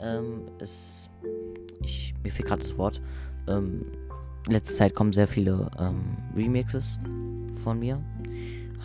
ähm, 0.00 0.42
es, 0.58 1.08
ich, 1.82 2.14
mir 2.22 2.30
fehlt 2.30 2.48
gerade 2.48 2.62
das 2.62 2.76
Wort, 2.78 3.00
ähm, 3.46 3.86
letzte 4.48 4.74
Zeit 4.74 4.94
kommen 4.94 5.12
sehr 5.12 5.28
viele, 5.28 5.70
ähm, 5.78 6.16
Remixes 6.36 6.98
von 7.62 7.78
mir. 7.78 8.02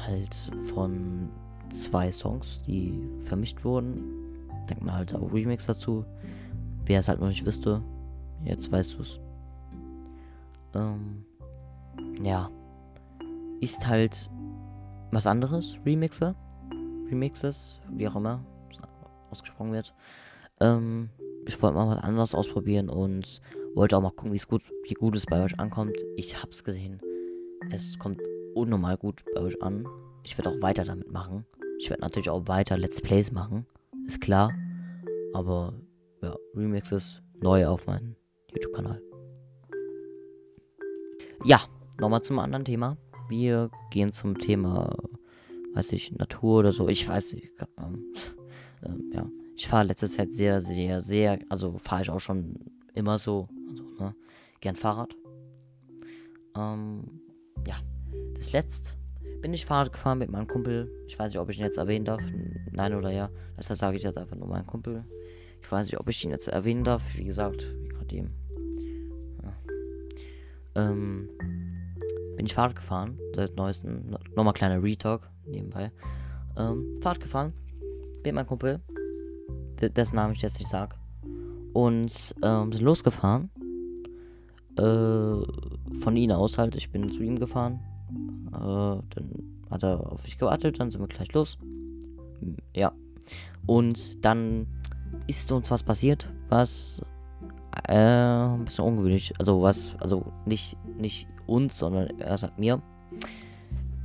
Halt 0.05 0.35
von 0.73 1.29
zwei 1.71 2.11
Songs, 2.11 2.61
die 2.67 3.01
vermischt 3.25 3.63
wurden. 3.63 4.16
Denkt 4.69 4.83
mal 4.83 4.93
halt 4.93 5.15
auch 5.15 5.31
Remix 5.33 5.65
dazu. 5.65 6.05
Wer 6.85 6.99
es 6.99 7.07
halt 7.07 7.19
noch 7.19 7.27
nicht 7.27 7.45
wüsste, 7.45 7.81
jetzt 8.43 8.71
weißt 8.71 8.97
du 8.97 9.01
es. 9.01 9.19
Ähm, 10.73 11.25
ja. 12.21 12.49
Ist 13.59 13.87
halt 13.87 14.29
was 15.11 15.27
anderes, 15.27 15.75
Remixer. 15.85 16.35
Remixes, 17.09 17.79
wie 17.89 18.07
auch 18.07 18.15
immer 18.15 18.43
ausgesprochen 19.31 19.71
wird. 19.71 19.93
Ähm, 20.59 21.09
ich 21.45 21.61
wollte 21.61 21.77
mal 21.77 21.95
was 21.95 22.03
anderes 22.03 22.35
ausprobieren 22.35 22.89
und 22.89 23.41
wollte 23.73 23.97
auch 23.97 24.01
mal 24.01 24.11
gucken, 24.11 24.37
gut, 24.47 24.63
wie 24.83 24.93
gut 24.93 25.15
es 25.15 25.25
bei 25.25 25.43
euch 25.43 25.59
ankommt. 25.59 25.95
Ich 26.15 26.41
hab's 26.41 26.63
gesehen. 26.63 26.99
Es 27.71 27.97
kommt 27.99 28.21
unnormal 28.53 28.97
gut 28.97 29.23
bei 29.33 29.41
euch 29.41 29.61
an. 29.61 29.87
Ich 30.23 30.37
werde 30.37 30.49
auch 30.49 30.61
weiter 30.61 30.83
damit 30.83 31.11
machen. 31.11 31.45
Ich 31.79 31.89
werde 31.89 32.01
natürlich 32.01 32.29
auch 32.29 32.47
weiter 32.47 32.77
Let's 32.77 33.01
Plays 33.01 33.31
machen. 33.31 33.65
Ist 34.07 34.21
klar. 34.21 34.51
Aber 35.33 35.73
ja, 36.21 36.35
Remixes 36.55 37.21
neu 37.41 37.67
auf 37.67 37.85
meinem 37.87 38.15
YouTube-Kanal. 38.53 39.01
Ja, 41.43 41.61
nochmal 41.99 42.23
zum 42.23 42.39
anderen 42.39 42.65
Thema. 42.65 42.97
Wir 43.29 43.69
gehen 43.91 44.11
zum 44.13 44.39
Thema, 44.39 44.95
weiß 45.73 45.91
ich, 45.91 46.13
Natur 46.13 46.59
oder 46.59 46.71
so. 46.71 46.87
Ich 46.87 47.07
weiß 47.07 47.33
nicht. 47.33 47.51
Ähm, 47.79 49.11
äh, 49.11 49.15
ja, 49.15 49.29
ich 49.55 49.67
fahre 49.67 49.85
letzte 49.85 50.07
Zeit 50.07 50.33
sehr, 50.33 50.61
sehr, 50.61 51.01
sehr, 51.01 51.39
also 51.49 51.77
fahre 51.79 52.03
ich 52.03 52.09
auch 52.09 52.19
schon 52.19 52.55
immer 52.93 53.17
so, 53.17 53.49
also, 53.69 53.83
ne, 53.99 54.15
gern 54.61 54.75
Fahrrad. 54.75 55.15
Ähm, 56.55 57.21
ja, 57.67 57.75
das 58.35 58.51
letzte 58.51 58.91
bin 59.41 59.53
ich 59.53 59.65
Fahrrad 59.65 59.91
gefahren 59.91 60.19
mit 60.19 60.31
meinem 60.31 60.47
Kumpel. 60.47 60.91
Ich 61.07 61.17
weiß 61.17 61.31
nicht, 61.31 61.39
ob 61.39 61.49
ich 61.49 61.57
ihn 61.57 61.65
jetzt 61.65 61.77
erwähnen 61.77 62.05
darf. 62.05 62.21
Nein 62.71 62.93
oder 62.93 63.11
ja. 63.11 63.29
Deshalb 63.57 63.79
sage 63.79 63.97
ich 63.97 64.03
jetzt 64.03 64.17
einfach 64.17 64.35
nur 64.35 64.47
meinen 64.47 64.65
Kumpel. 64.65 65.03
Ich 65.61 65.71
weiß 65.71 65.87
nicht, 65.87 65.99
ob 65.99 66.07
ich 66.09 66.23
ihn 66.23 66.31
jetzt 66.31 66.47
erwähnen 66.47 66.83
darf. 66.83 67.03
Wie 67.15 67.23
gesagt, 67.23 67.65
wie 67.81 67.87
gerade 67.89 68.15
eben. 68.15 68.31
Ja. 69.43 70.89
Ähm, 70.89 71.29
bin 72.35 72.45
ich 72.45 72.53
Fahrrad 72.53 72.75
gefahren. 72.75 73.17
Seit 73.35 73.55
neuestem. 73.55 74.15
Nochmal 74.35 74.53
kleiner 74.53 74.81
Retalk 74.81 75.29
nebenbei. 75.45 75.91
Ähm, 76.57 76.99
Fahrrad 77.01 77.19
gefahren. 77.19 77.53
Mit 78.23 78.33
meinem 78.33 78.47
Kumpel. 78.47 78.79
dessen 79.79 80.15
Namen 80.15 80.33
ich 80.33 80.41
jetzt 80.41 80.59
nicht 80.59 80.69
sag. 80.69 80.95
Und 81.73 82.35
ähm, 82.43 82.71
sind 82.71 82.83
losgefahren. 82.83 83.49
Äh, 84.77 84.81
von 84.81 86.15
ihm 86.15 86.31
aus 86.31 86.57
halt. 86.57 86.75
Ich 86.75 86.91
bin 86.91 87.11
zu 87.11 87.21
ihm 87.21 87.39
gefahren 87.39 87.79
äh, 88.57 89.01
dann 89.15 89.61
hat 89.69 89.83
er 89.83 90.11
auf 90.11 90.23
mich 90.23 90.37
gewartet, 90.37 90.79
dann 90.79 90.91
sind 90.91 91.01
wir 91.01 91.07
gleich 91.07 91.33
los. 91.33 91.57
Ja. 92.73 92.93
Und 93.65 94.23
dann 94.23 94.67
ist 95.27 95.51
uns 95.51 95.69
was 95.71 95.83
passiert, 95.83 96.29
was 96.49 97.01
äh, 97.87 97.93
ein 97.93 98.65
bisschen 98.65 98.85
ungewöhnlich. 98.85 99.33
Also 99.39 99.61
was, 99.61 99.95
also 99.99 100.31
nicht, 100.45 100.77
nicht 100.97 101.27
uns, 101.45 101.77
sondern 101.77 102.19
er 102.19 102.37
sagt 102.37 102.59
mir. 102.59 102.81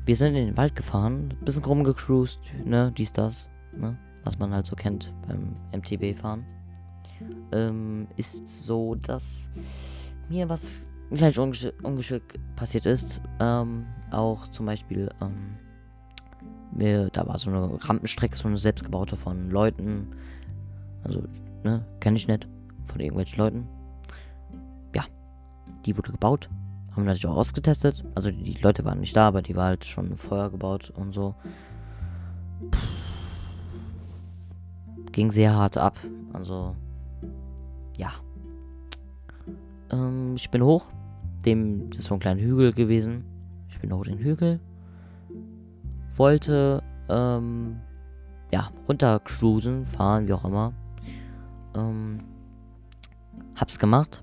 Wir 0.04 0.16
sind 0.16 0.34
in 0.34 0.46
den 0.46 0.56
Wald 0.56 0.74
gefahren, 0.74 1.34
bisschen 1.44 1.64
rumgecruised, 1.64 2.40
ne, 2.64 2.92
dies, 2.96 3.12
das, 3.12 3.48
ne, 3.72 3.96
was 4.24 4.36
man 4.36 4.52
halt 4.52 4.66
so 4.66 4.74
kennt 4.74 5.12
beim 5.28 5.54
MTB-Fahren. 5.72 6.44
Ähm, 7.52 8.08
ist 8.16 8.48
so, 8.48 8.96
dass 8.96 9.48
mir 10.28 10.48
was 10.48 10.80
ein 11.12 11.16
kleines 11.16 11.38
Ungesch 11.38 11.72
Ungeschick 11.82 12.22
passiert 12.56 12.86
ist. 12.86 13.20
Ähm, 13.38 13.84
auch 14.10 14.48
zum 14.48 14.66
Beispiel, 14.66 15.10
ähm, 15.20 15.56
mir, 16.72 17.10
da 17.10 17.26
war 17.26 17.38
so 17.38 17.50
eine 17.50 17.78
Rampenstrecke, 17.84 18.36
so 18.36 18.48
eine 18.48 18.56
selbstgebaute 18.56 19.16
von 19.16 19.50
Leuten. 19.50 20.08
Also, 21.04 21.22
ne, 21.64 21.84
kenne 22.00 22.16
ich 22.16 22.28
nicht. 22.28 22.48
Von 22.86 23.00
irgendwelchen 23.00 23.38
Leuten. 23.38 23.68
Ja, 24.94 25.04
die 25.84 25.96
wurde 25.96 26.12
gebaut. 26.12 26.48
Haben 26.92 27.04
natürlich 27.04 27.26
auch 27.26 27.36
ausgetestet. 27.36 28.04
Also, 28.14 28.30
die 28.30 28.54
Leute 28.54 28.84
waren 28.84 29.00
nicht 29.00 29.14
da, 29.14 29.28
aber 29.28 29.42
die 29.42 29.54
war 29.54 29.66
halt 29.66 29.84
schon 29.84 30.16
vorher 30.16 30.50
gebaut 30.50 30.90
und 30.96 31.12
so. 31.12 31.34
Puh. 32.70 32.78
Ging 35.12 35.30
sehr 35.30 35.54
hart 35.54 35.76
ab. 35.76 35.98
Also, 36.32 36.74
ja. 37.98 38.12
Ähm, 39.90 40.36
ich 40.36 40.50
bin 40.50 40.62
hoch 40.62 40.86
dem, 41.46 41.90
das 41.90 42.04
so 42.04 42.14
ein 42.14 42.20
kleiner 42.20 42.40
Hügel 42.40 42.72
gewesen. 42.72 43.24
Ich 43.68 43.78
bin 43.80 43.92
hoch 43.92 44.04
den 44.04 44.18
Hügel. 44.18 44.60
Wollte, 46.16 46.82
ähm, 47.08 47.80
ja, 48.52 48.70
runtercruisen, 48.88 49.86
fahren, 49.86 50.28
wie 50.28 50.32
auch 50.32 50.44
immer. 50.44 50.72
Ähm, 51.74 52.18
hab's 53.56 53.78
gemacht. 53.78 54.22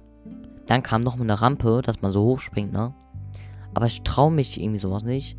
Dann 0.68 0.84
kam 0.84 1.02
noch 1.02 1.20
eine 1.20 1.42
Rampe, 1.42 1.82
dass 1.84 2.02
man 2.02 2.12
so 2.12 2.24
hochspringt, 2.24 2.72
ne? 2.72 2.94
Aber 3.74 3.88
ich 3.88 4.04
traue 4.04 4.32
mich 4.32 4.60
irgendwie 4.60 4.80
sowas 4.80 5.04
nicht. 5.04 5.38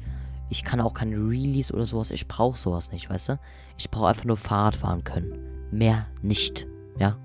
Ich 0.49 0.65
kann 0.65 0.81
auch 0.81 0.95
keine 0.95 1.17
Release 1.17 1.73
oder 1.73 1.87
sowas. 1.87 2.11
Ich 2.11 2.27
brauche 2.27 2.59
sowas 2.59 2.91
nicht, 2.91 3.09
weißt 3.09 3.31
du? 3.31 3.39
Ich 3.79 3.91
brauche 3.91 4.09
einfach 4.09 4.25
nur 4.25 4.37
Fahrrad 4.37 4.75
fahren 4.75 5.05
können. 5.05 5.39
Mehr 5.71 6.07
nicht, 6.23 6.67
ja? 6.99 7.17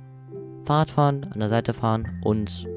Fahrrad 0.65 0.91
fahren, 0.91 1.27
an 1.31 1.39
der 1.39 1.49
Seite 1.49 1.73
fahren 1.73 2.19
und 2.23 2.67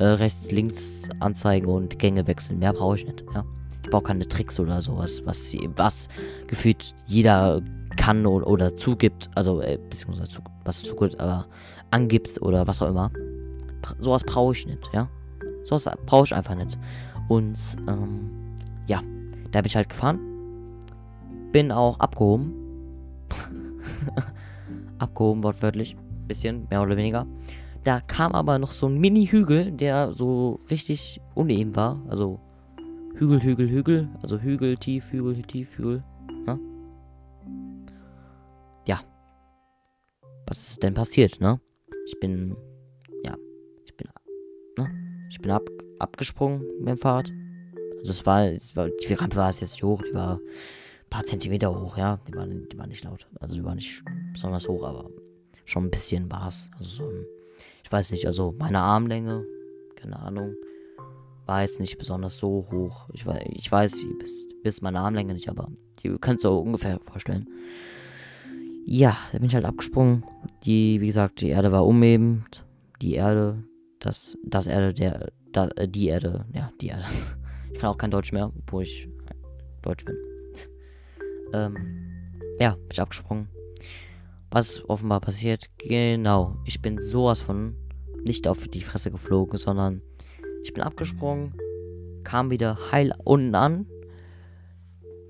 äh, 0.00 0.04
rechts, 0.04 0.50
links 0.50 1.02
anzeigen 1.20 1.66
und 1.66 1.98
Gänge 1.98 2.26
wechseln. 2.26 2.58
Mehr 2.58 2.72
brauche 2.72 2.96
ich 2.96 3.06
nicht, 3.06 3.22
ja? 3.34 3.44
Ich 3.84 3.90
brauche 3.90 4.04
keine 4.04 4.26
Tricks 4.26 4.58
oder 4.58 4.80
sowas, 4.80 5.22
was, 5.26 5.54
was 5.76 6.08
gefühlt 6.46 6.94
jeder 7.06 7.62
kann 7.96 8.24
oder, 8.26 8.46
oder 8.46 8.76
zugibt. 8.76 9.28
Also, 9.34 9.60
äh, 9.60 9.78
beziehungsweise 9.90 10.30
zu, 10.30 10.40
was 10.64 10.82
zugibt, 10.82 11.20
aber 11.20 11.46
angibt 11.90 12.40
oder 12.40 12.66
was 12.66 12.80
auch 12.80 12.88
immer. 12.88 13.10
Bra 13.82 13.94
sowas 14.00 14.24
brauche 14.24 14.54
ich 14.54 14.66
nicht, 14.66 14.82
ja? 14.92 15.08
Sowas 15.64 15.88
brauche 16.06 16.24
ich 16.24 16.34
einfach 16.34 16.54
nicht. 16.54 16.78
Und, 17.28 17.58
ähm, 17.86 18.30
ja, 18.86 19.02
da 19.50 19.60
bin 19.60 19.66
ich 19.66 19.76
halt 19.76 19.90
gefahren. 19.90 20.18
Bin 21.52 21.72
auch 21.72 21.98
abgehoben. 22.00 22.54
abgehoben, 24.98 25.42
wortwörtlich. 25.42 25.96
Bisschen, 26.26 26.66
mehr 26.70 26.80
oder 26.80 26.96
weniger. 26.96 27.26
Da 27.82 28.00
kam 28.00 28.32
aber 28.32 28.58
noch 28.58 28.72
so 28.72 28.86
ein 28.86 28.98
Mini-Hügel, 28.98 29.72
der 29.72 30.12
so 30.12 30.60
richtig 30.68 31.20
uneben 31.34 31.76
war. 31.76 32.00
Also 32.08 32.38
Hügel, 33.14 33.42
Hügel, 33.42 33.70
Hügel. 33.70 34.08
Also 34.22 34.38
Hügel, 34.38 34.76
tief, 34.76 35.10
Hügel, 35.12 35.42
tief, 35.42 35.78
Hügel. 35.78 36.04
Ja. 36.46 36.58
ja. 38.86 39.00
Was 40.46 40.70
ist 40.70 40.82
denn 40.82 40.94
passiert, 40.94 41.40
ne? 41.40 41.60
Ich 42.06 42.20
bin. 42.20 42.56
Ja. 43.24 43.36
Ich 43.84 43.96
bin. 43.96 44.08
Ne? 44.76 44.90
Ich 45.30 45.40
bin 45.40 45.50
ab, 45.50 45.62
abgesprungen 45.98 46.62
mit 46.80 46.88
dem 46.88 46.98
Fahrrad. 46.98 47.32
Also 48.00 48.10
es 48.10 48.26
war, 48.26 48.46
es 48.46 48.76
war. 48.76 48.88
Die 48.88 49.14
Rampe 49.14 49.36
war 49.36 49.50
es 49.50 49.60
jetzt 49.60 49.82
hoch, 49.82 50.02
die 50.02 50.14
war 50.14 50.36
ein 50.36 51.10
paar 51.10 51.24
Zentimeter 51.24 51.78
hoch, 51.78 51.96
ja. 51.96 52.18
Die 52.28 52.34
war, 52.34 52.46
die 52.46 52.78
war 52.78 52.86
nicht 52.86 53.04
laut. 53.04 53.26
Also 53.38 53.54
die 53.54 53.64
war 53.64 53.74
nicht 53.74 54.02
besonders 54.32 54.68
hoch, 54.68 54.84
aber 54.84 55.10
schon 55.64 55.84
ein 55.84 55.90
bisschen 55.90 56.30
war 56.30 56.48
es. 56.48 56.70
Also 56.78 56.90
so 56.90 57.08
ein, 57.08 57.26
weiß 57.90 58.12
nicht, 58.12 58.26
also 58.26 58.54
meine 58.58 58.80
Armlänge, 58.80 59.44
keine 59.96 60.18
Ahnung 60.18 60.54
war 61.50 61.62
jetzt 61.62 61.80
nicht 61.80 61.98
besonders 61.98 62.38
so 62.38 62.68
hoch. 62.70 63.08
Ich 63.12 63.26
weiß, 63.26 63.42
ich 63.50 63.72
weiß 63.72 64.04
bis, 64.20 64.44
bis 64.62 64.82
meine 64.82 65.00
Armlänge 65.00 65.34
nicht, 65.34 65.48
aber 65.48 65.68
die 66.00 66.10
könnt 66.20 66.44
ihr 66.44 66.52
ungefähr 66.52 67.00
vorstellen. 67.00 67.48
Ja, 68.86 69.16
da 69.32 69.38
bin 69.38 69.48
ich 69.48 69.54
halt 69.56 69.64
abgesprungen. 69.64 70.24
Die, 70.64 71.00
wie 71.00 71.06
gesagt, 71.06 71.40
die 71.40 71.48
Erde 71.48 71.72
war 71.72 71.84
umebend. 71.86 72.64
Die 73.02 73.14
Erde, 73.14 73.64
das, 73.98 74.38
das 74.44 74.68
Erde, 74.68 74.94
der, 74.94 75.32
da, 75.50 75.68
äh, 75.74 75.88
die 75.88 76.06
Erde, 76.06 76.46
ja, 76.54 76.72
die 76.80 76.88
Erde. 76.88 77.04
Ich 77.72 77.78
kann 77.78 77.90
auch 77.90 77.98
kein 77.98 78.10
Deutsch 78.10 78.32
mehr, 78.32 78.52
wo 78.66 78.80
ich 78.80 79.08
Deutsch 79.80 80.04
bin. 80.04 80.16
ähm, 81.54 81.76
ja, 82.58 82.72
bin 82.72 82.88
ich 82.90 83.00
abgesprungen. 83.00 83.48
Was 84.50 84.82
offenbar 84.88 85.20
passiert? 85.20 85.70
Genau, 85.78 86.56
ich 86.64 86.82
bin 86.82 86.98
sowas 86.98 87.40
von 87.40 87.76
nicht 88.24 88.48
auf 88.48 88.66
die 88.66 88.82
Fresse 88.82 89.12
geflogen, 89.12 89.58
sondern 89.58 90.02
ich 90.64 90.74
bin 90.74 90.82
abgesprungen, 90.82 91.54
kam 92.24 92.50
wieder 92.50 92.76
heil 92.90 93.14
unten 93.24 93.54
an, 93.54 93.86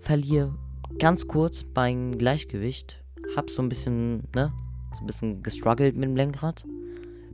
verliere 0.00 0.56
ganz 0.98 1.28
kurz 1.28 1.66
mein 1.74 2.16
Gleichgewicht, 2.16 3.04
hab 3.36 3.50
so 3.50 3.60
ein 3.60 3.68
bisschen, 3.68 4.28
ne, 4.34 4.52
so 4.94 5.00
ein 5.00 5.06
bisschen 5.06 5.42
gestruggelt 5.42 5.96
mit 5.96 6.08
dem 6.08 6.16
Lenkrad. 6.16 6.64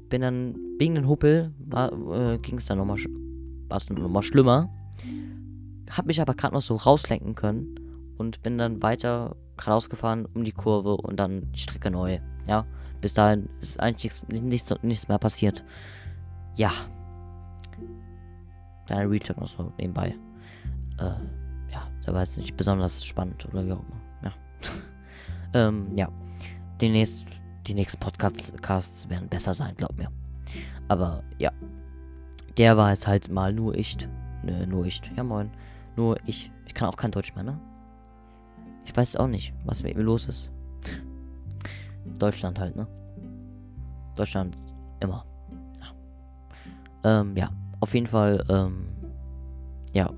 Bin 0.09 0.21
dann 0.21 0.57
wegen 0.79 0.95
den 0.95 1.09
Huppel, 1.09 1.53
äh, 1.73 2.39
ging 2.39 2.59
es 2.59 2.67
dann 2.67 2.79
nochmal, 2.79 2.99
war 3.69 3.79
es 3.79 4.27
schlimmer. 4.27 4.69
Hab 5.91 6.07
mich 6.07 6.21
aber 6.21 6.35
gerade 6.35 6.55
noch 6.55 6.63
so 6.63 6.75
rauslenken 6.75 7.35
können 7.35 7.77
und 8.19 8.43
bin 8.43 8.59
dann 8.59 8.83
weiter 8.83 9.37
geradeaus 9.57 9.89
gefahren 9.89 10.27
um 10.35 10.45
die 10.45 10.53
Kurve 10.53 10.97
und 10.97 11.17
dann 11.17 11.51
die 11.53 11.59
Strecke 11.59 11.91
neu. 11.91 12.19
Ja, 12.47 12.67
bis 13.01 13.15
dahin 13.15 13.49
ist 13.61 13.81
eigentlich 13.81 14.21
nichts, 14.29 14.75
nichts, 14.83 15.09
mehr 15.09 15.19
passiert. 15.19 15.65
Ja, 16.55 16.73
kleiner 18.87 19.11
Recheck 19.11 19.39
noch 19.39 19.49
so 19.49 19.73
nebenbei. 19.79 20.15
Äh, 20.99 21.73
ja, 21.73 21.89
der 22.07 22.15
war 22.15 22.21
jetzt 22.23 22.39
nicht 22.39 22.57
besonders 22.57 23.05
spannend 23.05 23.47
oder 23.47 23.67
wie 23.67 23.73
auch 23.73 23.83
immer. 23.83 24.01
Ja. 24.23 24.33
ähm, 25.69 25.89
ja. 25.95 26.09
Die, 26.81 26.89
nächst, 26.89 27.27
die 27.67 27.75
nächsten 27.75 28.01
Podcasts 28.01 29.09
werden 29.09 29.29
besser 29.29 29.55
sein, 29.55 29.75
glaub 29.77 29.97
mir. 29.97 30.11
Aber 30.89 31.23
ja. 31.39 31.51
Der 32.57 32.77
war 32.77 32.91
jetzt 32.91 33.07
halt 33.07 33.31
mal 33.31 33.53
nur 33.53 33.75
ich. 33.75 33.99
Nö, 34.43 34.67
nur 34.67 34.87
ich. 34.87 35.03
Ja, 35.17 35.23
moin. 35.23 35.51
Nur 35.97 36.19
ich. 36.25 36.51
Ich 36.67 36.75
kann 36.75 36.89
auch 36.89 36.97
kein 36.97 37.11
Deutsch 37.11 37.35
mehr, 37.35 37.45
ne? 37.45 37.59
Ich 38.87 38.97
weiß 38.97 39.17
auch 39.17 39.27
nicht, 39.27 39.53
was 39.65 39.83
mit 39.83 39.97
mir 39.97 40.03
los 40.03 40.29
ist. 40.29 40.51
Deutschland 42.19 42.59
halt, 42.59 42.77
ne? 42.77 42.87
Deutschland 44.15 44.57
immer. 45.01 45.27
Ja. 47.05 47.21
Ähm, 47.21 47.37
ja 47.37 47.51
auf 47.81 47.95
jeden 47.95 48.07
Fall, 48.07 48.45
ähm, 48.49 48.89
ja, 49.93 50.11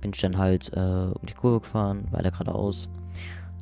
bin 0.00 0.12
ich 0.12 0.20
dann 0.20 0.36
halt 0.36 0.72
äh, 0.74 0.80
um 0.80 1.26
die 1.26 1.34
Kurve 1.34 1.60
gefahren, 1.60 2.08
weiter 2.10 2.30
geradeaus. 2.30 2.88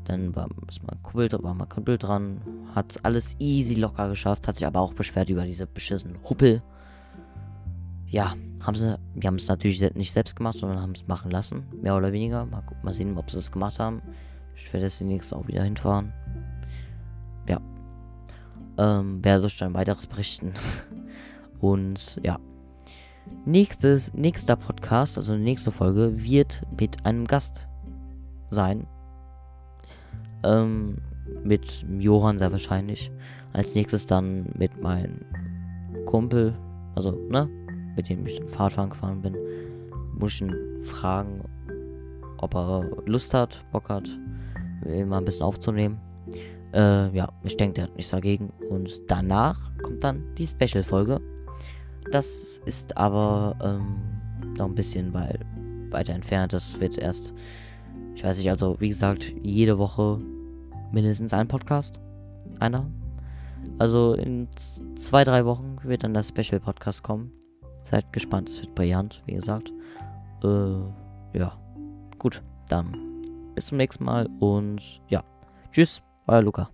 Dann 0.05 0.35
war, 0.35 0.49
ist 0.69 0.83
mein 0.83 1.03
Kumpel, 1.03 1.29
Kumpel 1.69 1.99
dran, 1.99 2.40
hat 2.75 2.99
alles 3.05 3.37
easy 3.38 3.75
locker 3.75 4.09
geschafft, 4.09 4.49
hat 4.49 4.57
sich 4.57 4.66
aber 4.66 4.81
auch 4.81 4.95
beschwert 4.95 5.29
über 5.29 5.45
diese 5.45 5.66
beschissenen 5.66 6.16
Huppel. 6.29 6.62
Ja, 8.11 8.35
haben 8.61 8.75
sie, 8.75 8.99
wir 9.14 9.27
haben 9.27 9.37
es 9.37 9.49
natürlich 9.49 9.81
nicht 9.94 10.12
selbst 10.12 10.37
gemacht, 10.37 10.59
sondern 10.59 10.81
haben 10.81 10.92
es 10.92 11.07
machen 11.07 11.31
lassen, 11.31 11.64
mehr 11.81 11.96
oder 11.96 12.12
weniger. 12.12 12.44
Mal, 12.44 12.62
mal 12.83 12.94
sehen, 12.94 13.16
ob 13.16 13.31
sie 13.31 13.38
es 13.38 13.51
gemacht 13.51 13.79
haben. 13.79 14.03
Ich 14.55 14.73
werde 14.73 14.87
jetzt 14.87 15.01
demnächst 15.01 15.33
auch 15.33 15.46
wieder 15.49 15.62
hinfahren. 15.62 16.12
Ja. 17.49 17.61
Ähm, 18.79 19.25
werde 19.25 19.44
euch 19.44 19.57
dann 19.57 19.75
weiteres 19.75 20.07
berichten. 20.07 20.55
Und 21.61 22.20
ja, 22.23 22.38
Nächstes, 23.44 24.12
nächster 24.12 24.57
Podcast, 24.57 25.16
also 25.16 25.35
nächste 25.35 25.73
Folge, 25.73 26.23
wird 26.23 26.62
mit 26.79 27.07
einem 27.07 27.27
Gast 27.27 27.66
sein. 28.51 28.87
Ähm, 30.42 30.99
mit 31.42 31.87
Johann 31.99 32.38
sehr 32.38 32.53
wahrscheinlich. 32.53 33.11
Als 33.53 33.75
nächstes 33.75 34.07
dann 34.07 34.51
mit 34.57 34.83
meinem 34.83 35.25
Kumpel, 36.05 36.55
also, 36.94 37.12
ne, 37.31 37.49
mit 37.96 38.09
dem 38.09 38.26
ich 38.26 38.42
Fahrradfahren 38.46 38.90
gefahren 38.90 39.22
bin. 39.22 39.37
Muss 40.18 40.35
ich 40.35 40.42
ihn 40.42 40.55
fragen, 40.83 41.42
ob 42.38 42.55
er 42.55 42.85
Lust 43.07 43.35
hat, 43.35 43.64
Bock 43.72 43.88
hat, 43.88 44.09
mal 45.07 45.18
ein 45.18 45.24
bisschen 45.24 45.44
aufzunehmen. 45.44 46.00
Äh, 46.72 47.14
ja, 47.14 47.29
ich 47.42 47.57
denke, 47.57 47.74
der 47.74 47.85
hat 47.85 47.96
nichts 47.96 48.12
dagegen. 48.12 48.53
Und 48.68 49.03
danach 49.09 49.70
kommt 49.83 50.05
dann 50.05 50.22
die 50.37 50.46
Special-Folge. 50.46 51.20
Das 52.12 52.61
ist 52.64 52.96
aber 52.96 53.57
ähm, 53.62 54.55
noch 54.57 54.66
ein 54.66 54.74
bisschen 54.74 55.12
weil, 55.12 55.40
weiter 55.90 56.14
entfernt. 56.14 56.53
Das 56.53 56.79
wird 56.81 56.98
erst, 56.98 57.35
ich 58.14 58.24
weiß 58.24 58.38
nicht, 58.38 58.50
also 58.50 58.76
wie 58.81 58.88
gesagt, 58.88 59.33
jede 59.42 59.79
Woche 59.79 60.20
mindestens 60.92 61.33
ein 61.33 61.48
Podcast. 61.48 61.98
Einer. 62.59 62.87
Also 63.79 64.14
in 64.14 64.48
zwei, 64.96 65.24
drei 65.24 65.44
Wochen 65.44 65.76
wird 65.83 66.05
dann 66.05 66.14
der 66.14 66.22
Special 66.22 66.61
Podcast 66.61 67.03
kommen. 67.03 67.33
Seid 67.83 68.12
gespannt, 68.12 68.49
es 68.49 68.61
wird 68.61 68.75
brillant, 68.75 69.23
wie 69.27 69.35
gesagt. 69.35 69.73
Äh, 70.45 71.38
ja. 71.38 71.57
Gut, 72.19 72.43
dann 72.69 72.95
bis 73.55 73.66
zum 73.66 73.79
nächsten 73.79 74.05
Mal 74.05 74.29
und 74.38 74.83
ja. 75.09 75.23
Tschüss, 75.73 76.03
euer 76.27 76.43
Luca. 76.43 76.71